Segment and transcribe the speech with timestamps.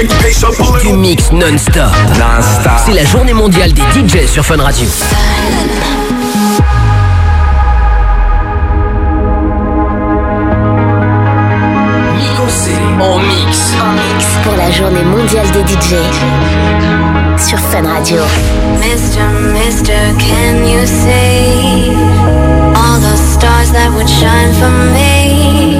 [0.00, 1.90] Du mix non-stop.
[2.18, 2.24] Non
[2.86, 4.88] C'est la journée mondiale des DJ sur Fun Radio.
[12.98, 13.74] En mix.
[13.82, 15.96] En mix pour la journée mondiale des DJ
[17.38, 18.22] sur Fun Radio.
[18.80, 19.20] Mister,
[19.52, 21.90] Mister, can you see
[22.74, 25.78] all the stars that would shine for me?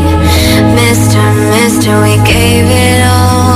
[0.75, 1.21] Mister,
[1.53, 3.50] Mister, we gave it all.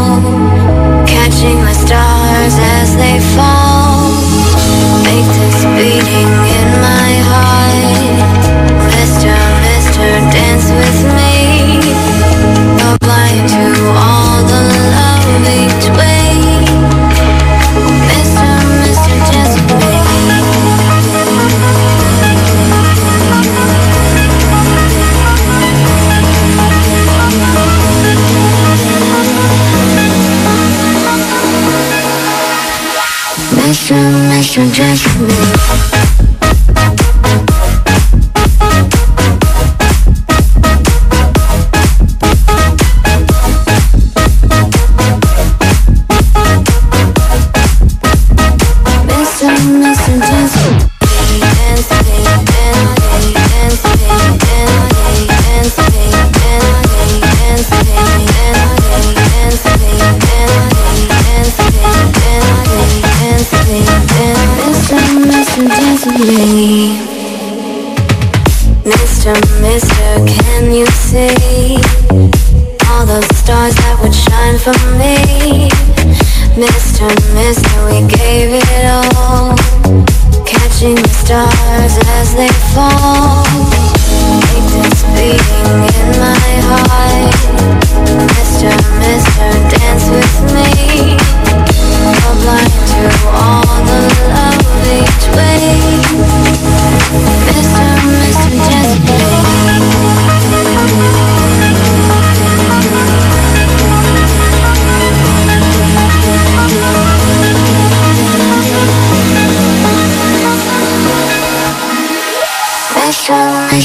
[34.57, 35.94] you're
[68.85, 71.75] Mister, mister, can you see
[72.89, 75.14] all those stars that would shine for me?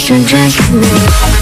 [0.09, 1.38] you drink me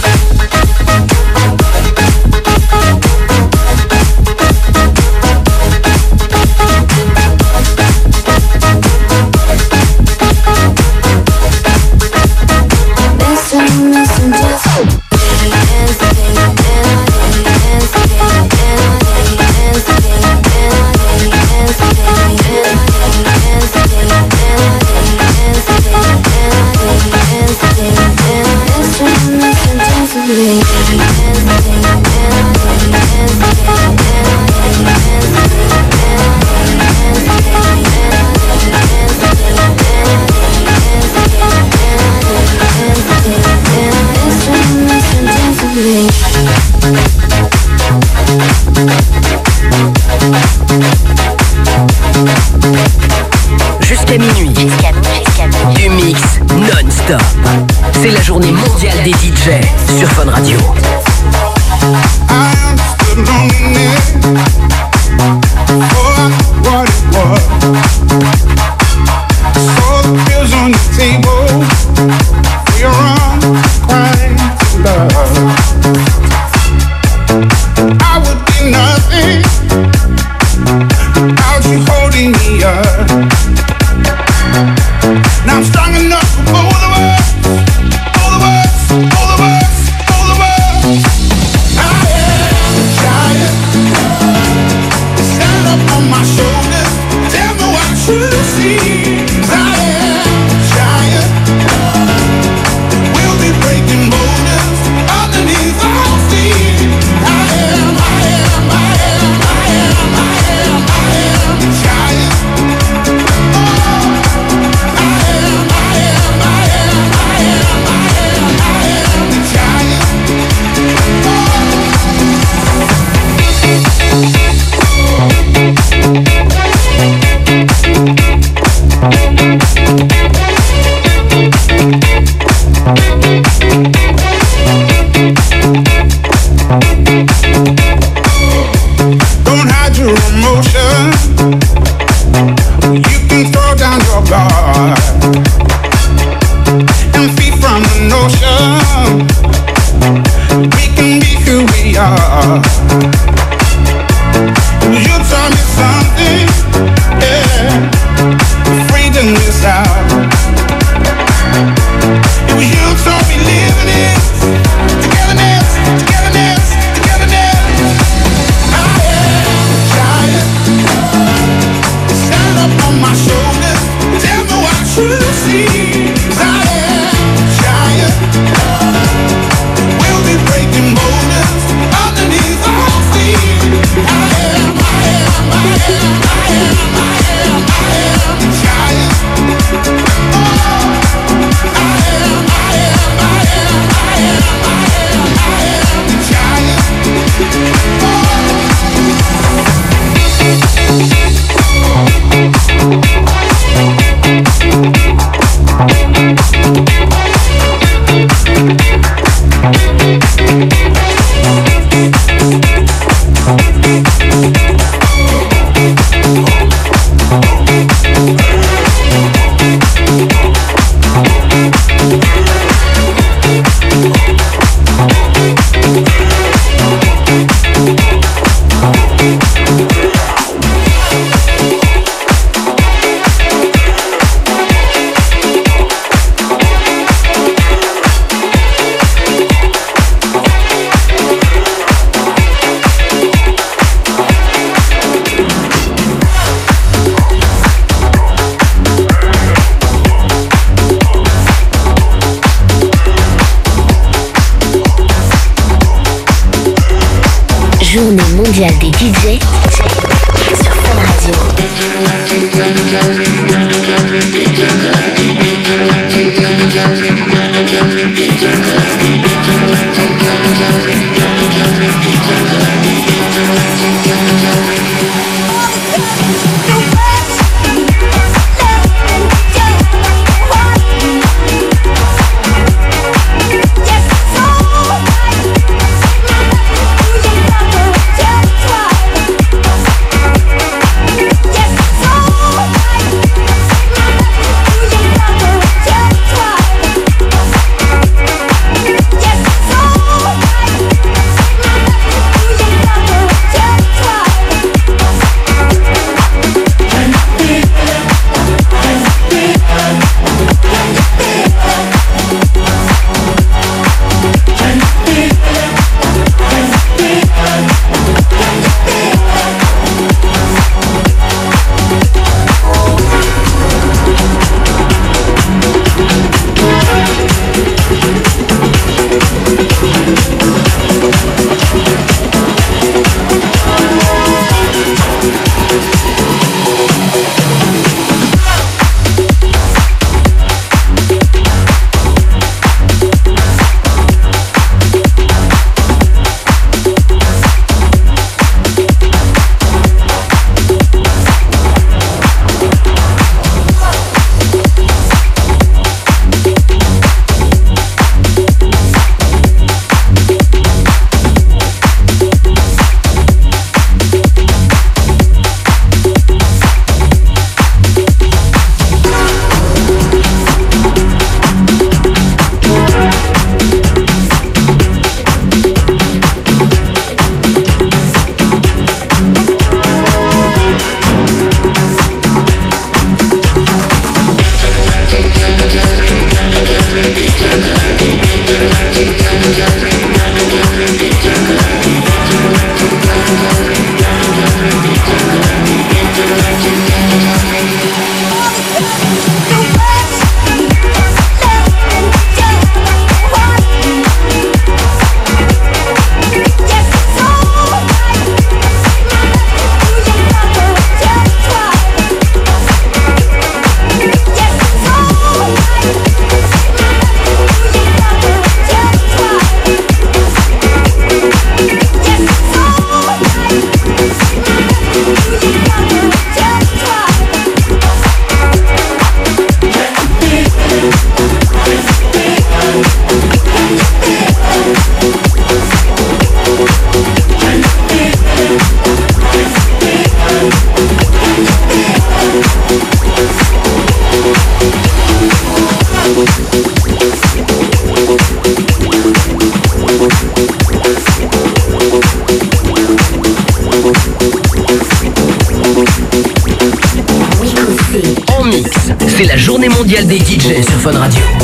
[460.87, 461.36] Fun Radio.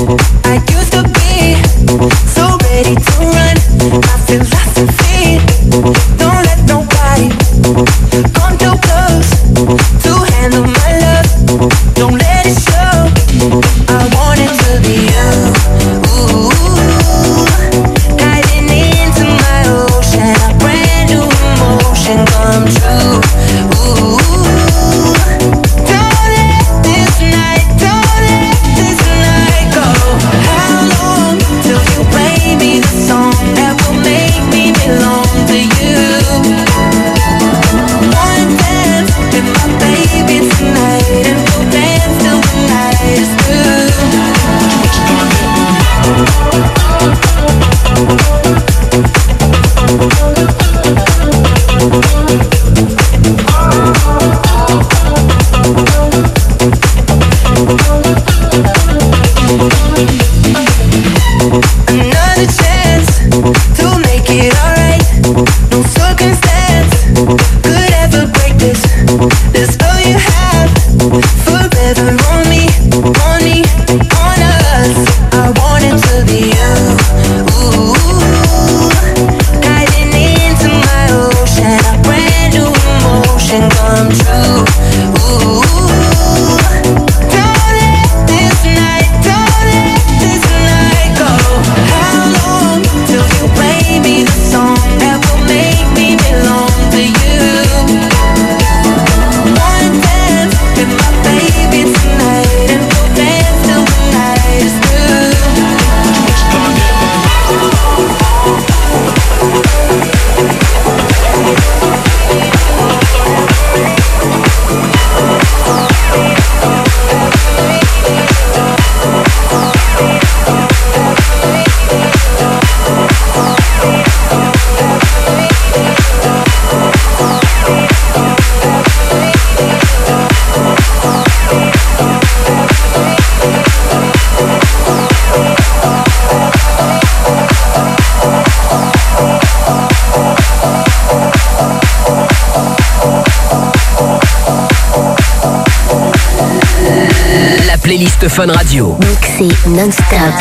[148.23, 148.97] Playlist Fun Radio.
[148.99, 150.33] Mixé non-stop.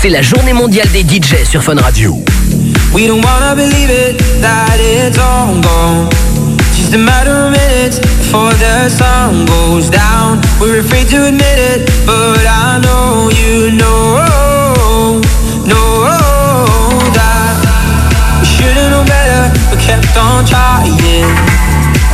[0.00, 2.14] C'est la journée mondiale des DJ sur Fun Radio.
[2.92, 6.08] We don't wanna believe it, that it's all gone.
[6.76, 10.40] Just a matter of minutes before the sun goes down.
[10.60, 15.20] We're afraid to admit it, but I know you know,
[15.64, 16.06] know
[17.12, 21.24] that we should've known better, but kept on trying.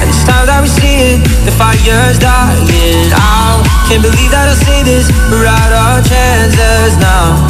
[0.00, 3.61] And it's time that we see it, the fire's dying out.
[3.88, 7.44] Can't believe that I say this, we're out of chances now.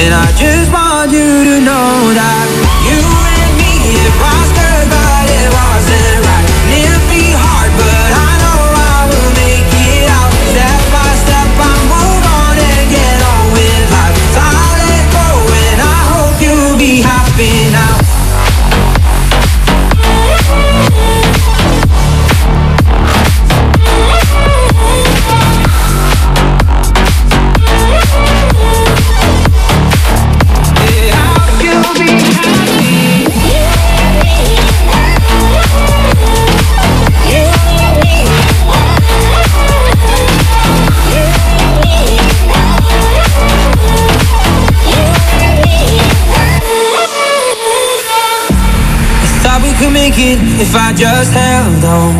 [0.00, 2.46] And I just want you to know that
[2.86, 6.49] you and me, it was good, but it wasn't right.
[49.90, 52.14] Make it if I just held on.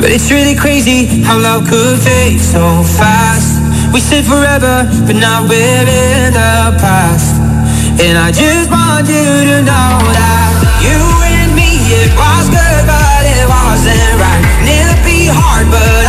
[0.00, 3.60] But it's really crazy how love could fade so fast.
[3.92, 7.36] We said forever, but now we're in the past.
[8.00, 13.22] And I just want you to know that you and me, it was good, but
[13.28, 14.44] it wasn't right.
[14.64, 15.99] And it'll be hard, but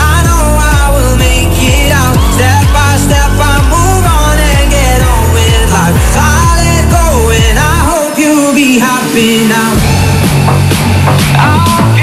[11.64, 12.01] I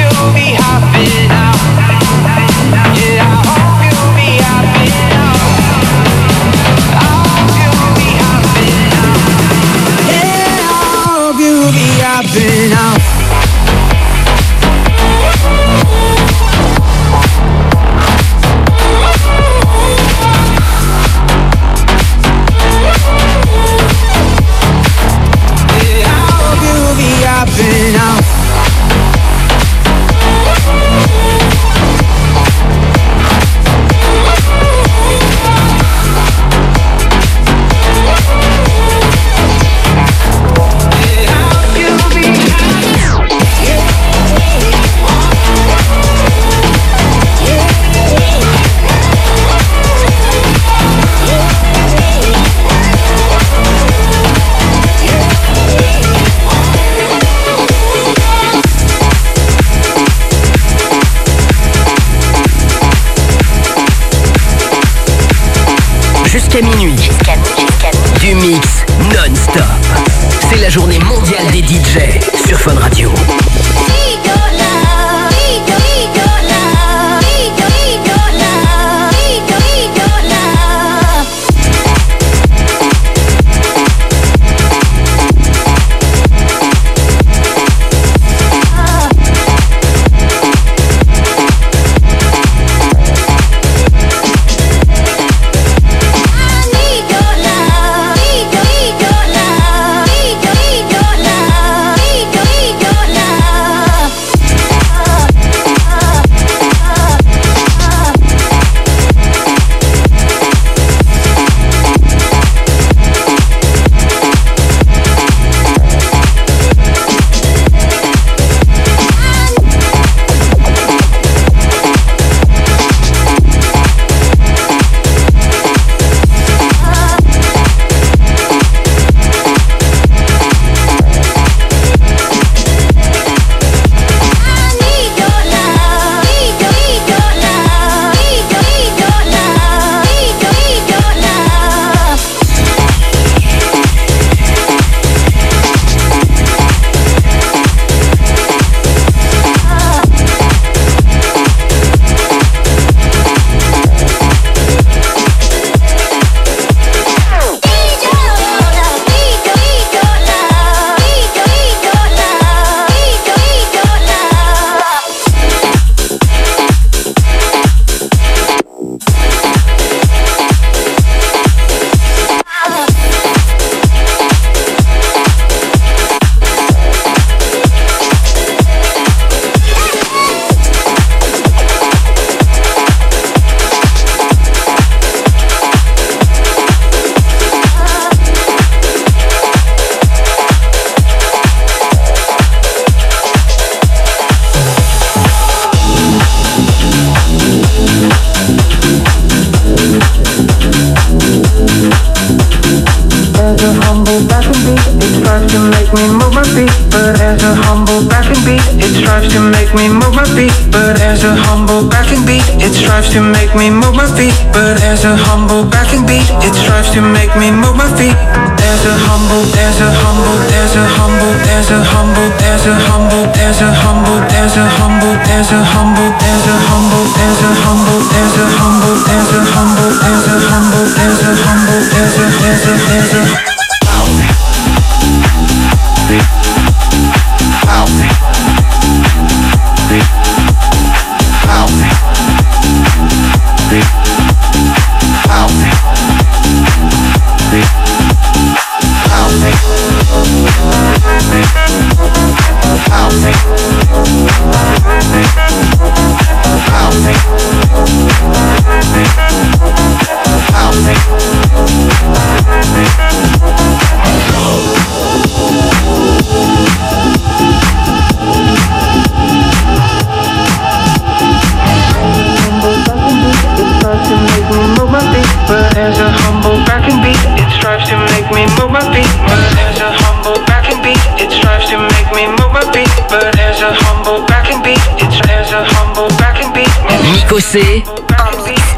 [66.51, 66.97] Jusqu'à minuit.
[66.97, 67.91] Jusqu'à jusqu'à
[68.21, 69.63] Du mix non-stop.
[70.49, 73.13] C'est la journée mondiale des DJ sur Fun Radio.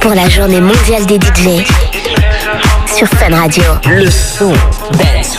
[0.00, 1.64] Pour la journée mondiale des DJ
[2.94, 3.64] sur Fun Radio.
[3.86, 4.52] Le son
[4.92, 5.38] Dance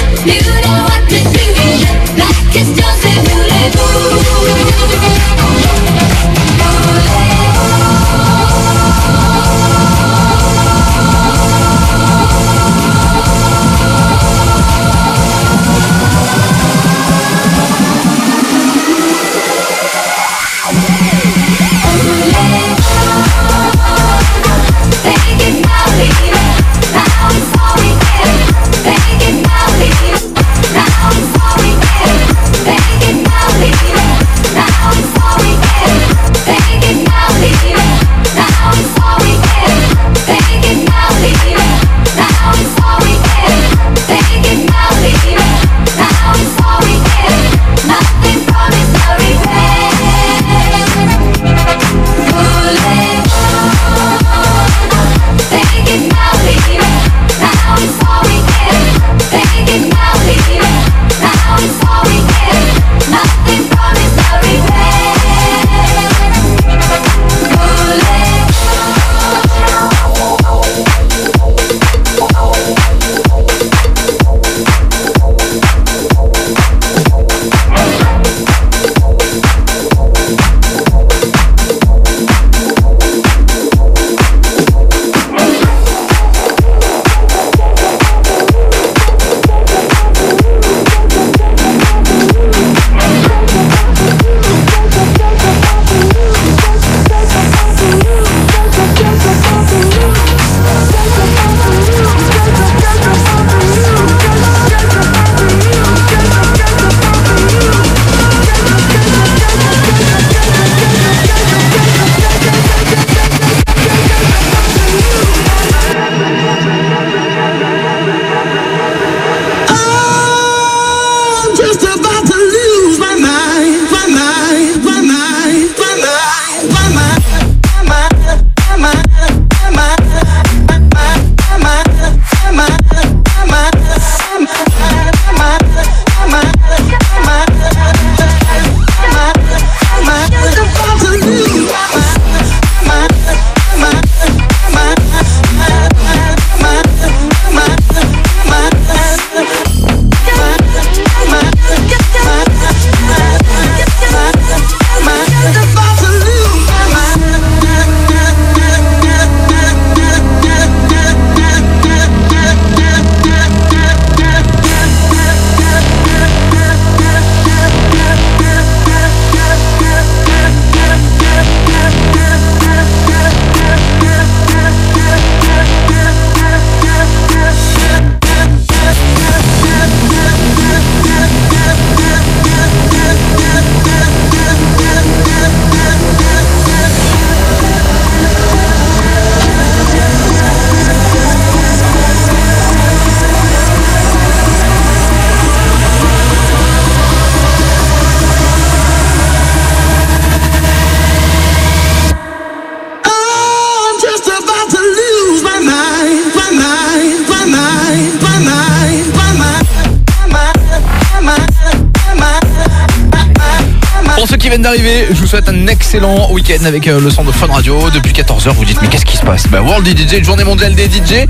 [214.51, 217.89] viennent d'arriver, je vous souhaite un excellent week-end avec euh, le son de Fun Radio.
[217.89, 219.47] Depuis 14h, vous dites mais qu'est-ce qui se passe?
[219.47, 221.25] Bah World DJ, journée mondiale des DJ.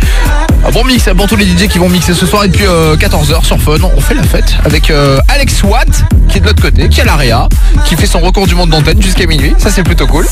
[0.65, 2.45] Un bon mix pour tous les DJ qui vont mixer ce soir.
[2.45, 5.87] Et puis 14h euh, sur Fun, on fait la fête avec euh, Alex Watt
[6.29, 7.47] qui est de l'autre côté, qui a l'AREA,
[7.85, 9.53] qui fait son record du monde d'antenne jusqu'à minuit.
[9.59, 10.25] Ça c'est plutôt cool.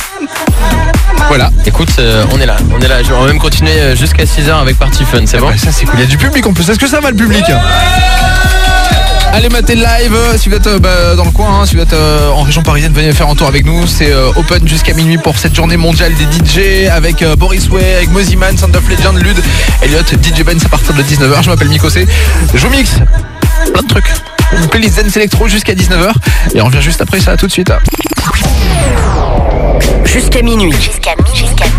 [1.27, 1.51] Voilà.
[1.67, 1.91] Écoute,
[2.33, 3.03] on est là, on est là.
[3.03, 5.49] Je vais même continuer jusqu'à 6h avec Party Fun, c'est ah bon?
[5.49, 5.99] bah, Ça c'est cool.
[5.99, 6.67] Il y a du public en plus.
[6.67, 7.43] Est-ce que ça va le public?
[9.31, 11.81] Allez mater le live si vous êtes euh, bah, dans le coin, hein, si vous
[11.81, 13.85] êtes euh, en région parisienne, venez faire un tour avec nous.
[13.85, 18.09] C'est euh, open jusqu'à minuit pour cette journée mondiale des DJ avec Boris Way, avec
[18.09, 19.37] Moziman, Sound of Legend, Lud,
[19.83, 21.43] Elliot, DJ Ben à partir de 19h.
[21.43, 22.07] Je m'appelle Mikosé.
[22.53, 22.95] Je vous mix
[23.71, 24.11] plein de trucs.
[24.51, 26.11] Une playlist Zen Electro jusqu'à 19h
[26.55, 27.71] et on revient juste après ça tout de suite.
[30.05, 30.73] Jusqu'à minuit.
[30.81, 31.78] Jusqu'à minuit.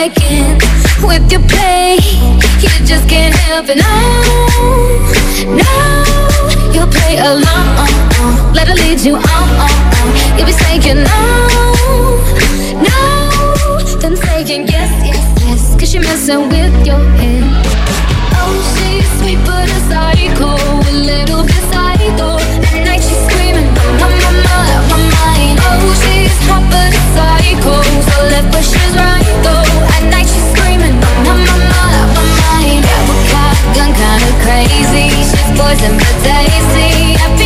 [0.00, 0.64] for seconds
[1.02, 1.98] with your play.
[2.60, 3.76] You just can't help it.
[3.76, 3.96] No,
[5.60, 5.72] no,
[6.72, 7.88] you'll play along.
[8.54, 9.70] Let her lead you on.
[10.36, 11.20] You'll be saying no,
[12.88, 12.98] no,
[14.00, 15.76] then saying yes, yes, yes.
[15.78, 17.44] Cause you're messing with your head.
[18.40, 22.38] Oh, she's sweet but a psycho, a little bit psycho.
[22.68, 25.58] At night she's screaming, my, my, my, my mind.
[25.60, 27.74] Oh, she's hot but a psycho,
[28.08, 29.69] so left but she's right though.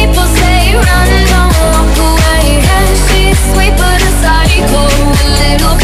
[0.05, 2.61] People say run, don't walk away.
[2.67, 5.84] Yeah, she's sweet but a psycho, oh, a little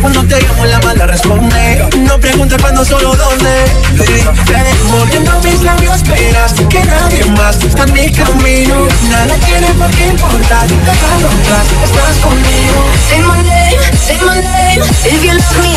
[0.00, 1.88] Cuando te llamo la mala responde.
[1.98, 3.64] No preguntes cuándo, solo dónde.
[3.96, 8.88] Baby, te mordiendo mis labios Esperas que nadie más está en mi camino.
[9.08, 12.84] Nada tiene por qué importar Déjalo atrás, estás conmigo.
[13.08, 15.67] Say my name, say my name If you love me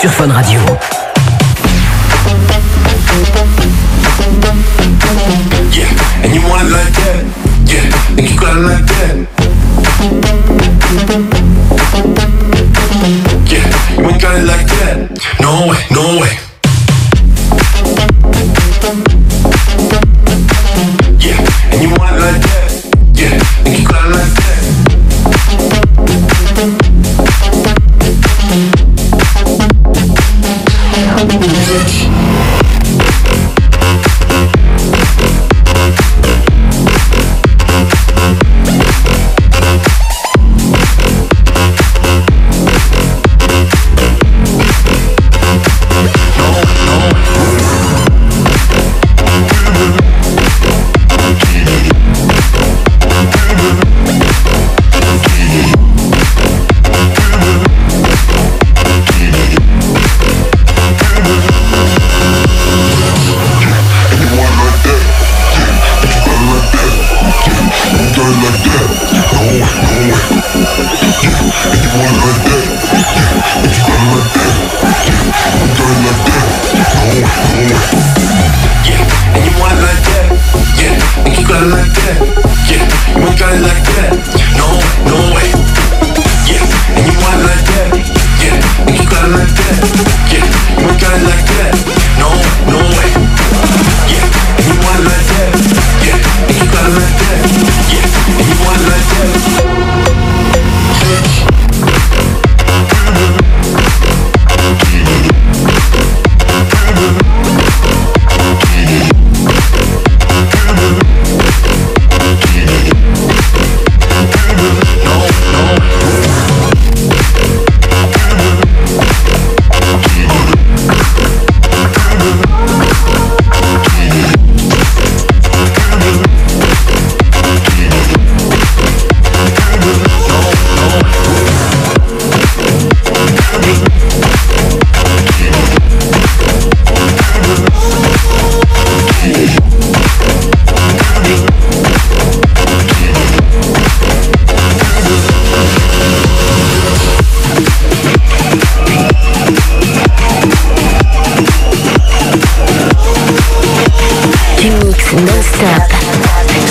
[0.00, 0.60] sur Fun Radio.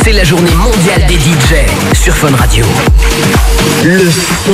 [0.03, 2.65] C'est la journée mondiale des DJ sur Fun Radio.
[3.83, 4.51] Le son.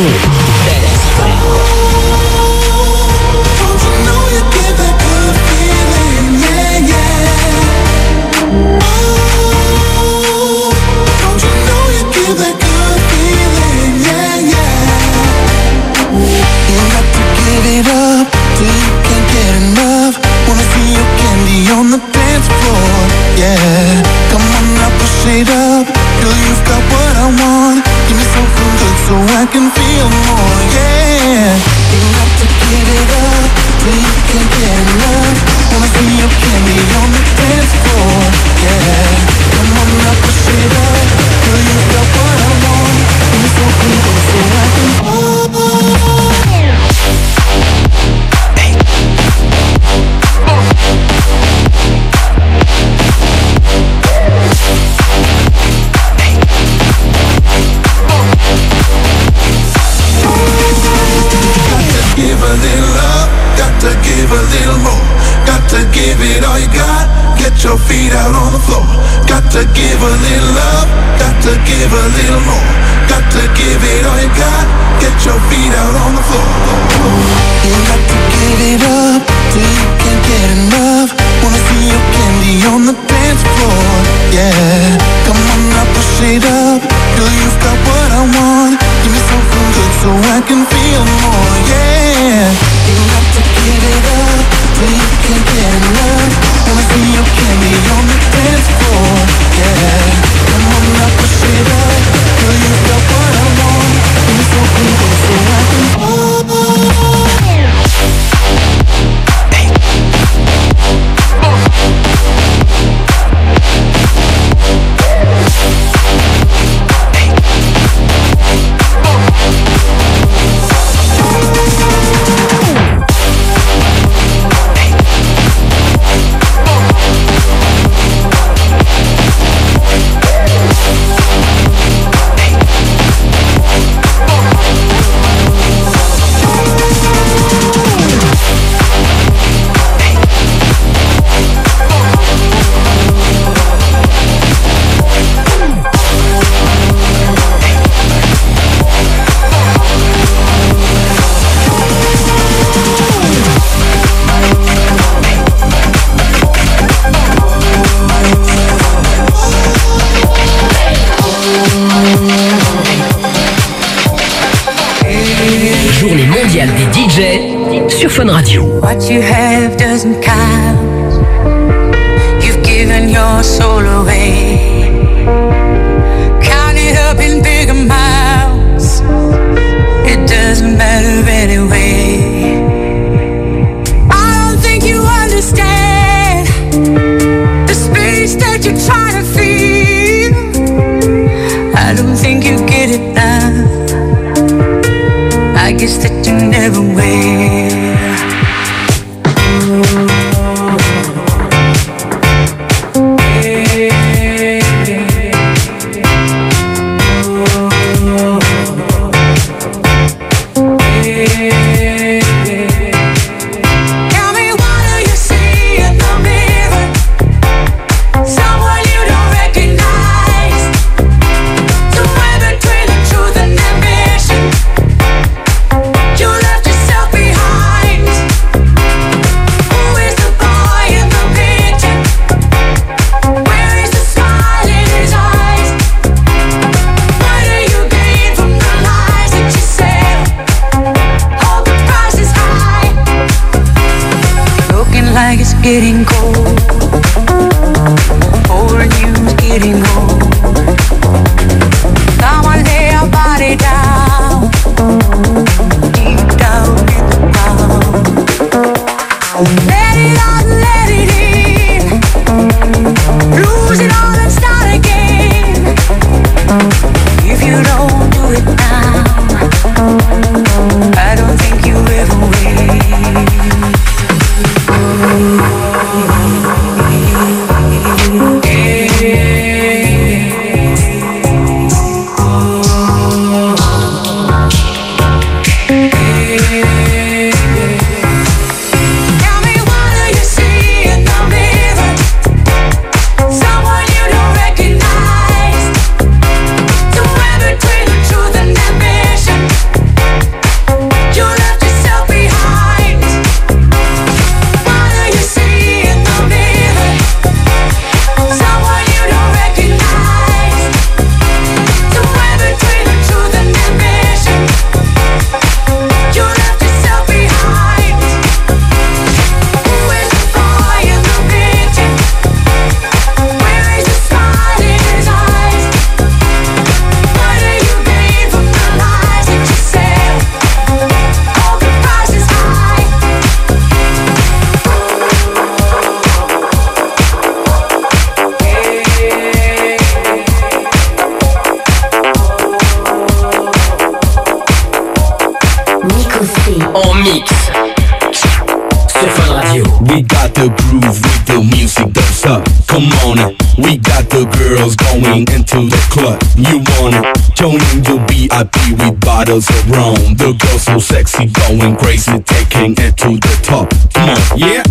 [359.32, 360.18] others around.
[360.18, 363.70] The girl so sexy, going crazy, taking it to the top.
[363.94, 364.64] Come on, yeah.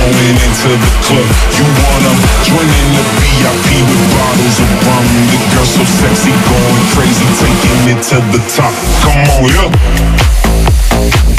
[0.00, 2.12] coming into the club You wanna
[2.48, 5.04] join in the VIP with bottles of rum.
[5.28, 8.72] The girl so sexy, going crazy, taking it to the top.
[9.04, 11.29] Come on, yeah.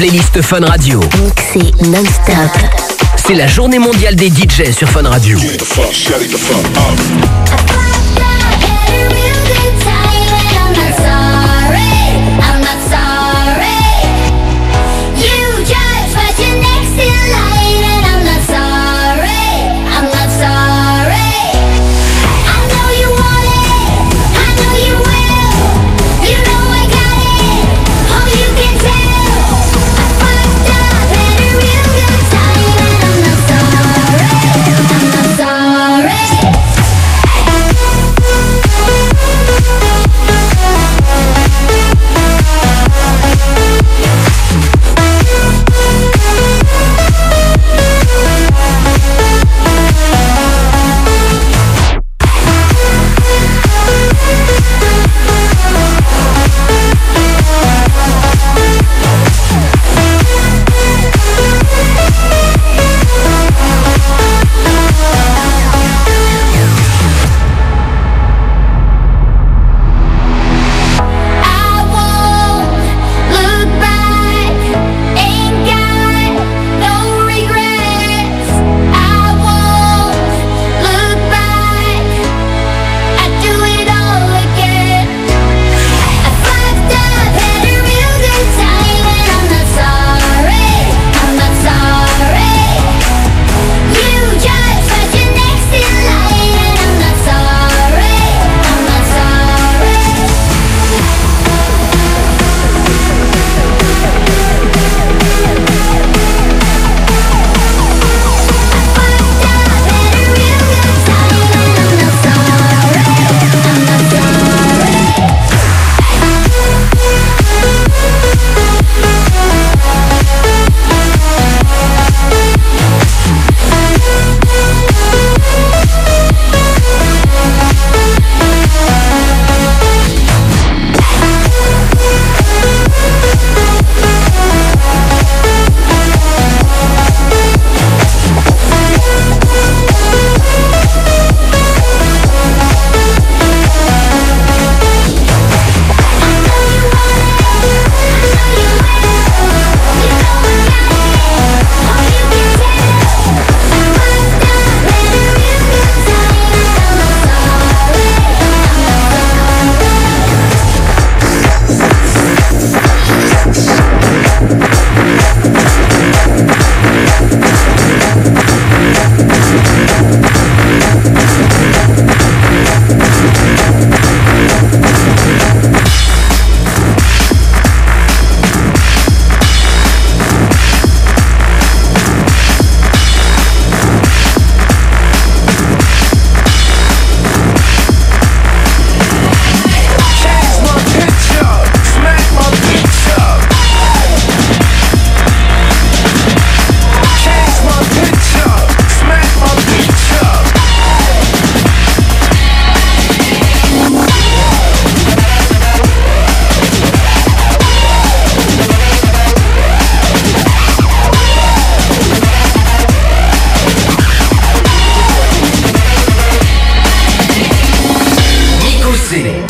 [0.00, 0.98] playlist Fun Radio.
[1.22, 2.34] Mixé non-stop.
[3.16, 5.38] C'est la journée mondiale des DJ sur Fun Radio.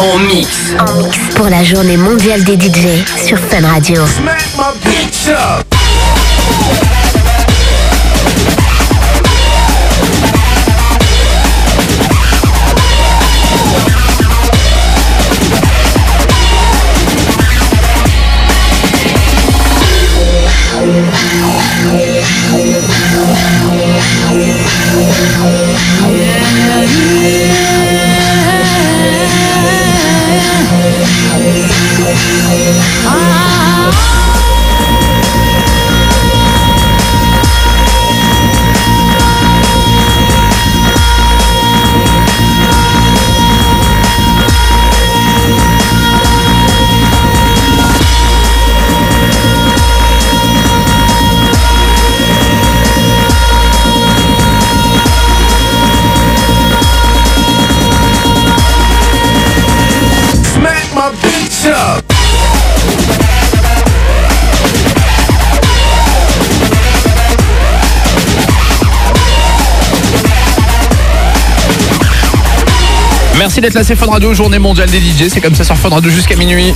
[0.01, 0.75] en mix.
[1.35, 4.07] Pour la journée mondiale des DJ sur Fun Radio.
[4.07, 5.70] Smack my bitch.
[73.41, 75.31] Merci d'être là, c'est Fun Radio, journée mondiale des DJ.
[75.33, 76.75] C'est comme ça sur Fun Radio jusqu'à minuit.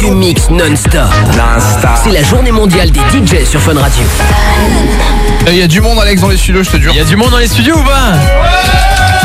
[0.00, 1.02] Du mix non-stop.
[2.02, 4.02] C'est la journée mondiale des DJ sur Fun Radio.
[5.48, 6.92] Il y a du monde, Alex, dans les studios, je te jure.
[6.94, 9.15] Il y a du monde dans les studios ou pas?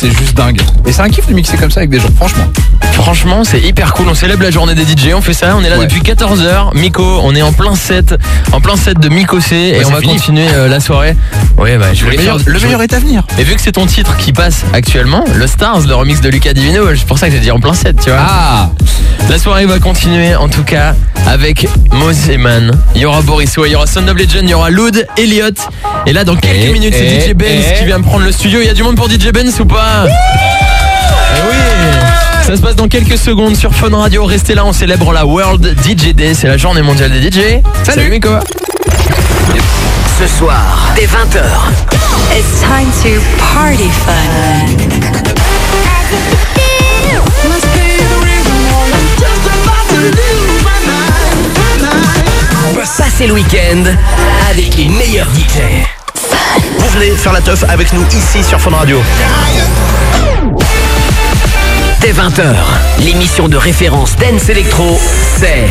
[0.00, 0.60] C'est juste dingue.
[0.86, 2.44] Et c'est un kiff de mixer comme ça avec des gens, franchement.
[2.92, 4.06] Franchement, c'est hyper cool.
[4.08, 5.12] On célèbre la journée des DJ.
[5.14, 5.54] On fait ça.
[5.56, 5.86] On est là Ouais.
[5.86, 6.70] depuis 14h.
[6.74, 8.14] Miko, on est en plein set,
[8.52, 9.54] en plein set de Miko C.
[9.56, 10.14] et on va fini.
[10.14, 11.16] continuer euh, la soirée.
[11.56, 12.52] Ouais, bah, je Le voulais meilleur, faire.
[12.52, 13.24] le meilleur est à venir.
[13.38, 16.52] Et vu que c'est ton titre qui passe actuellement, le Stars, le remix de Lucas
[16.52, 18.18] Divino, c'est pour ça que j'ai dit en plein set, tu vois.
[18.20, 18.70] Ah
[19.28, 20.94] La soirée va continuer en tout cas
[21.26, 22.72] avec Moz Eman.
[22.94, 25.06] Il y aura Boris Way, il y aura Son of Legend, il y aura Loud,
[25.18, 25.50] Elliot.
[26.06, 28.32] Et là, dans quelques Et- minutes, c'est et- DJ Benz et- qui vient prendre le
[28.32, 28.60] studio.
[28.62, 31.56] Il y a du monde pour DJ Benz ou pas Eh oui
[32.46, 34.24] ça se passe dans quelques secondes sur Fun Radio.
[34.24, 36.32] Restez là, on célèbre la World DJ Day.
[36.32, 37.60] C'est la journée mondiale des DJ.
[37.82, 38.08] Salut.
[38.08, 38.30] Miko.
[40.18, 41.44] Ce soir, dès 20h,
[42.32, 43.20] It's time to
[43.54, 44.74] party fun.
[52.96, 53.84] Passez le week-end
[54.50, 55.60] avec les meilleurs DJ.
[56.78, 59.02] Vous venez faire la teuf avec nous ici sur Fun Radio.
[62.00, 62.54] Dès 20h,
[63.00, 64.98] l'émission de référence Dance Electro,
[65.36, 65.66] c'est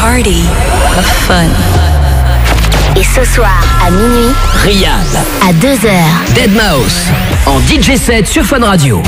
[0.00, 0.44] Party
[0.98, 1.48] of fun.
[2.96, 5.06] Et ce soir, à minuit, Riyad,
[5.48, 7.10] à 2h, Dead Mouse,
[7.46, 9.02] en DJ set sur Fun Radio.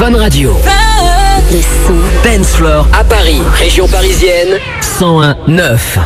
[0.00, 0.56] Fun Radio,
[1.52, 1.92] le son.
[2.24, 2.88] Dance Floor.
[2.98, 5.98] À Paris, région parisienne, 101 9.